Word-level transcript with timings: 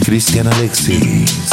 Cristian 0.00 0.48
Alexis. 0.48 1.50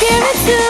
give 0.00 0.22
it 0.22 0.36
to 0.46 0.69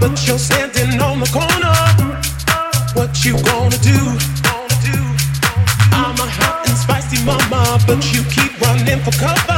but 0.00 0.26
you're 0.26 0.38
standing 0.38 0.98
on 1.00 1.20
the 1.20 1.26
corner. 1.26 1.74
What 2.94 3.24
you 3.24 3.34
gonna 3.42 3.76
do? 3.78 3.98
I'm 5.92 6.16
a 6.16 6.26
hot 6.26 6.66
and 6.66 6.76
spicy 6.76 7.22
mama, 7.24 7.78
but 7.86 8.02
you 8.14 8.22
keep 8.30 8.58
running 8.60 9.00
for 9.00 9.12
cover. 9.12 9.55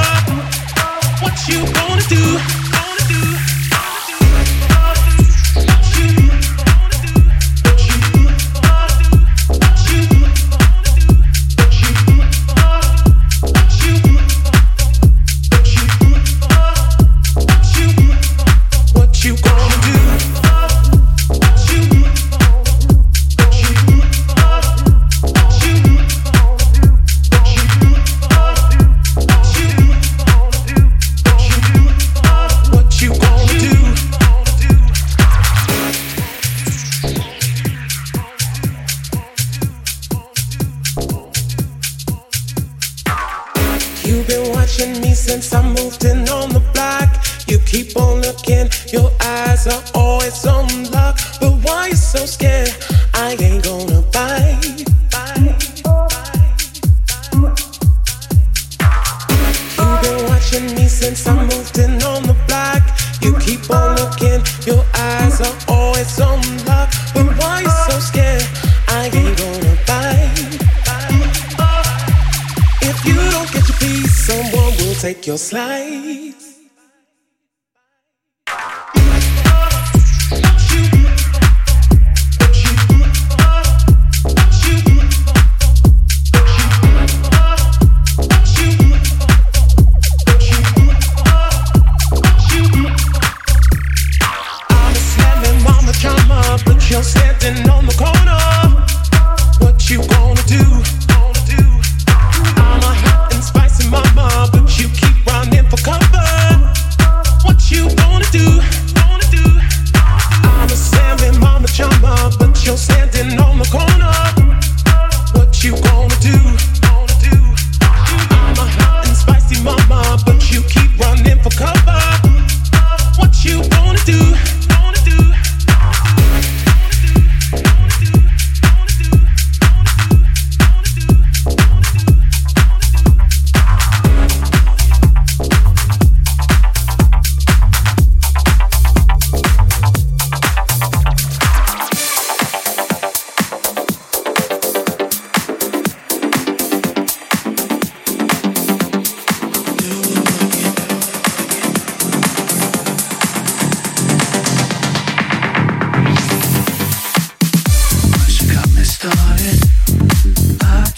take 74.98 75.28
your 75.28 75.38
slice. 75.38 76.47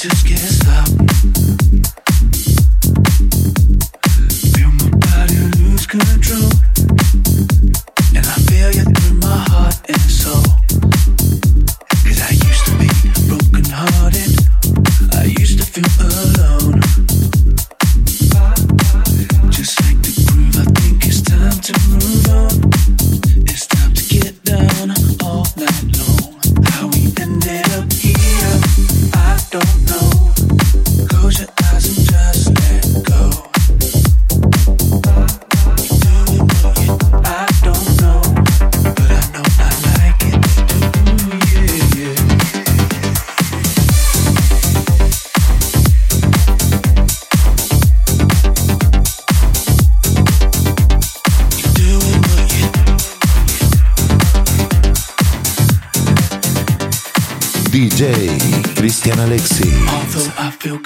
just 0.01 0.25
get 0.27 0.50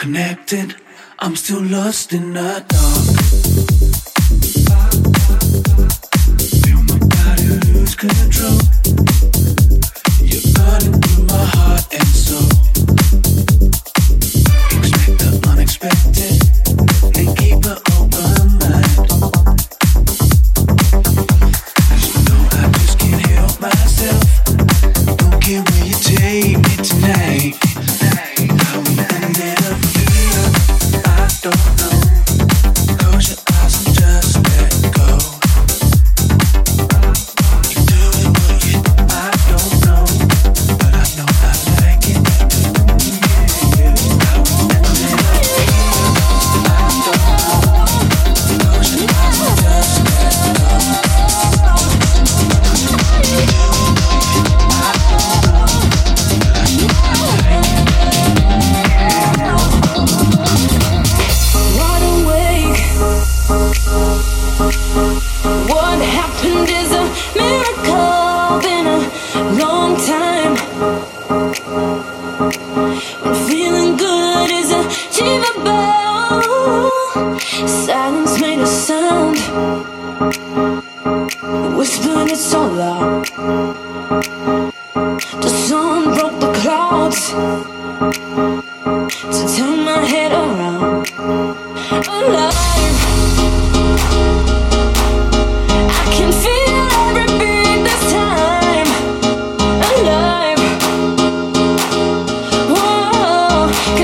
connected. 0.05 0.77
I'm 1.19 1.35
still 1.35 1.63
lost 1.63 2.13
in 2.13 2.35
the 2.35 2.63
dark. 2.69 3.24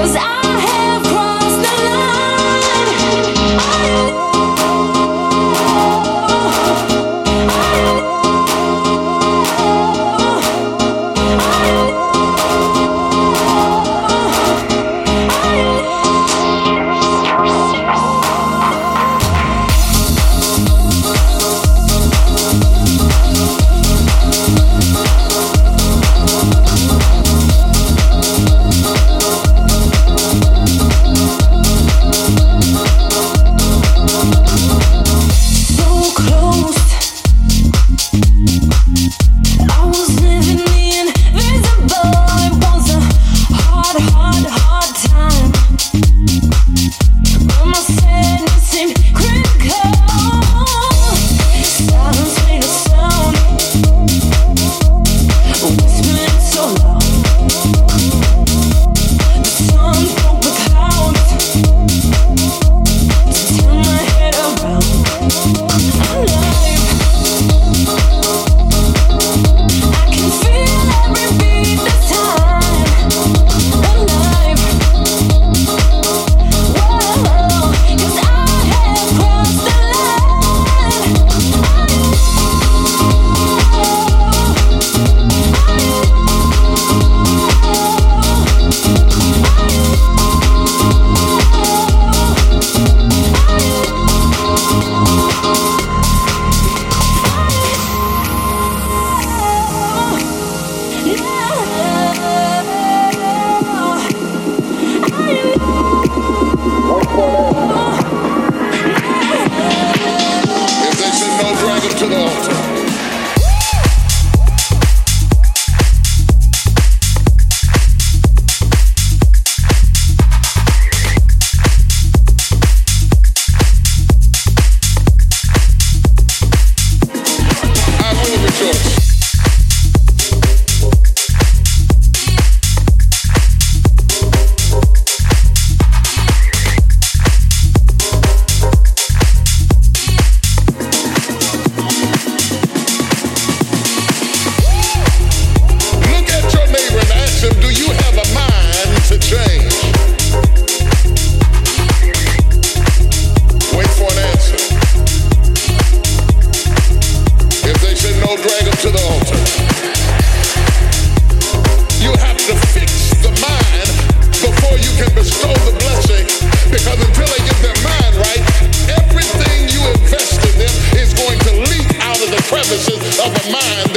Cause 0.00 0.16
I 0.16 0.61
have 0.61 0.80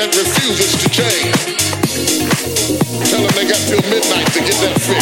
that 0.03 0.19
refuses 0.19 0.75
to 0.83 0.89
change. 0.91 1.31
Tell 3.07 3.24
them 3.24 3.31
they 3.39 3.48
got 3.48 3.62
till 3.63 3.79
midnight 3.88 4.27
to 4.36 4.39
get 4.43 4.60
that 4.60 4.75
fix. 4.75 5.00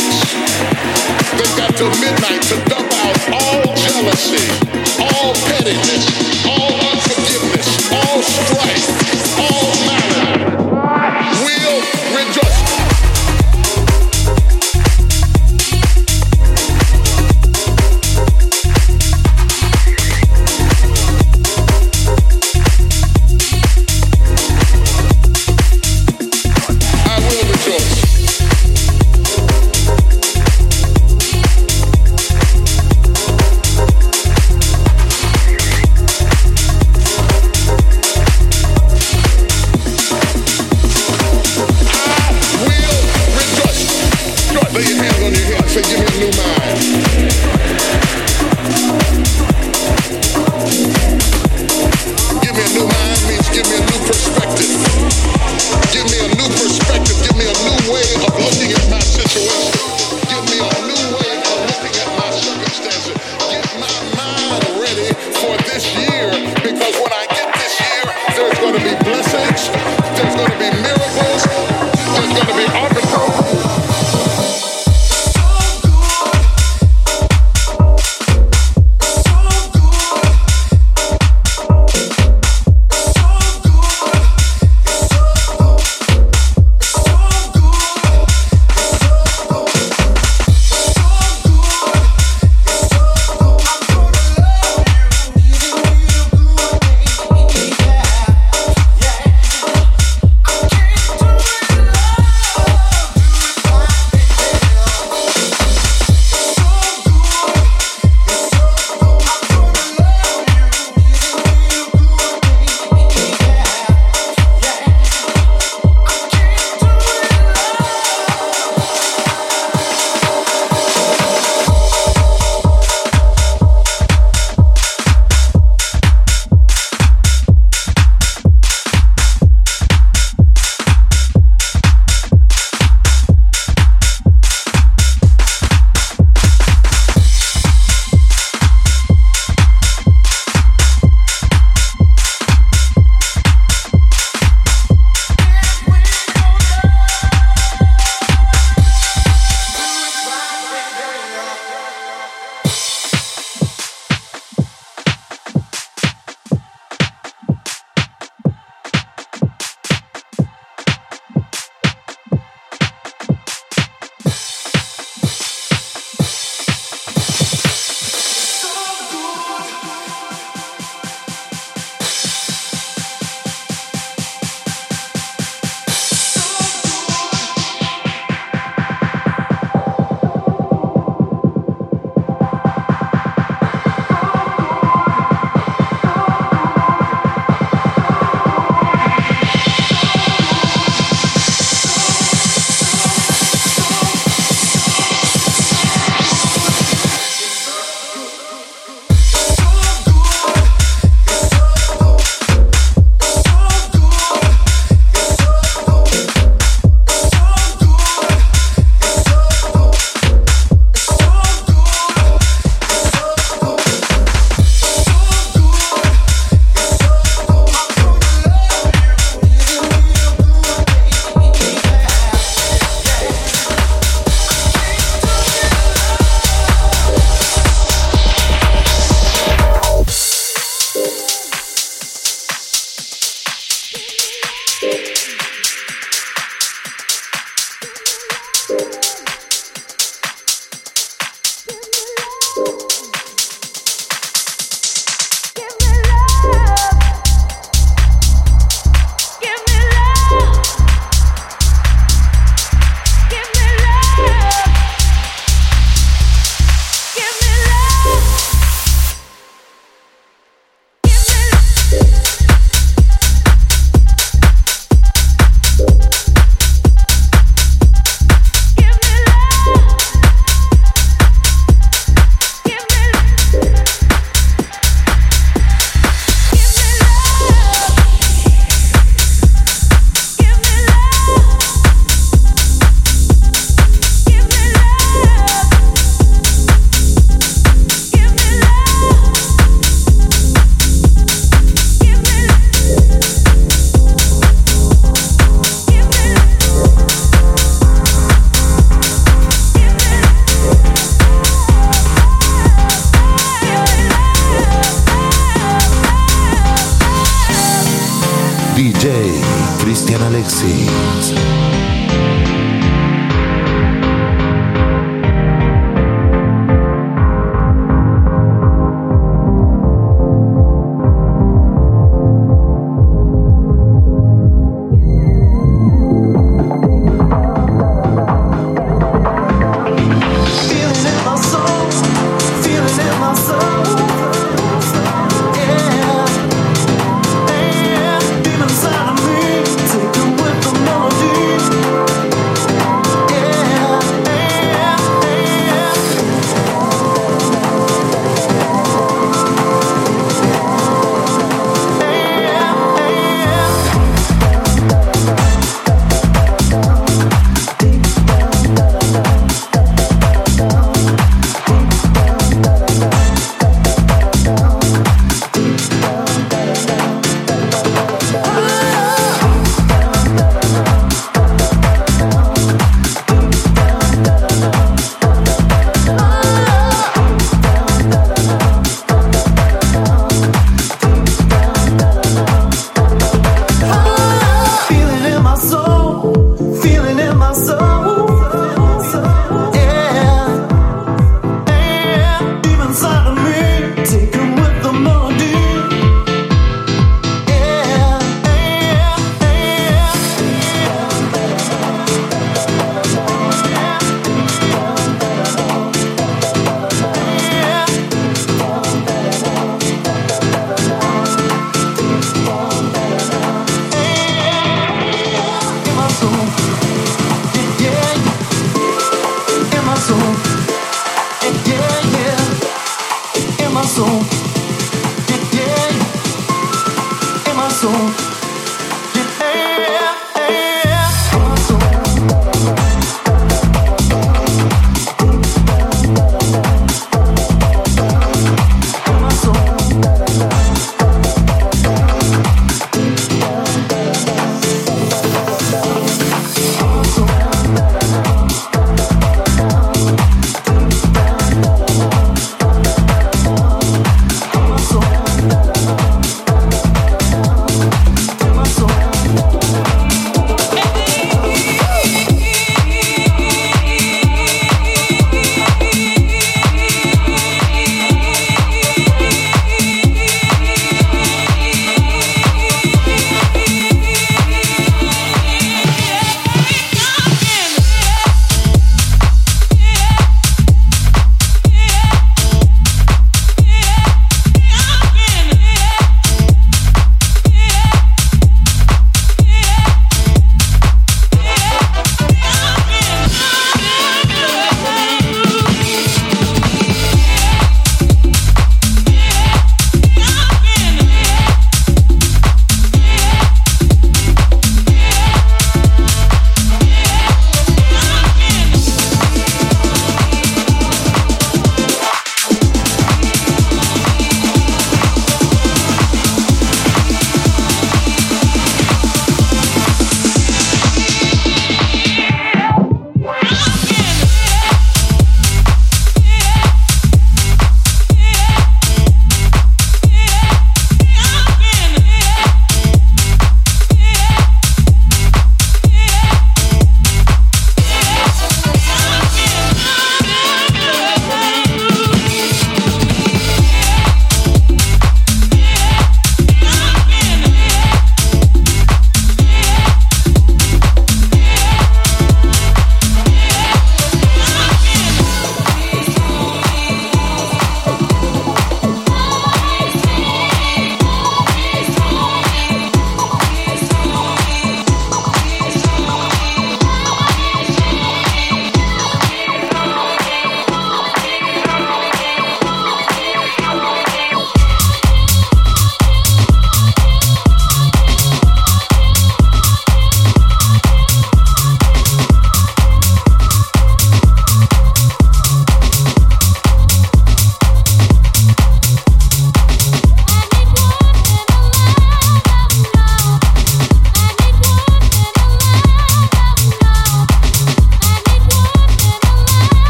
They 1.41 1.49
got 1.57 1.73
till 1.73 1.89
midnight 1.97 2.41
to 2.53 2.55
dump 2.69 2.85
out 3.01 3.17
all 3.33 3.65
jealousy, 3.81 4.45
all 5.01 5.33
pettiness. 5.49 6.00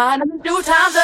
Mind 0.00 0.22
do 0.42 0.62
times 0.62 0.96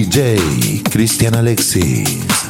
DJ 0.00 0.80
Cristian 0.88 1.34
Alexis. 1.34 2.49